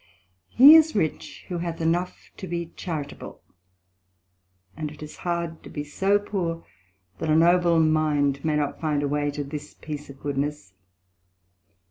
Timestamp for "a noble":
7.29-7.79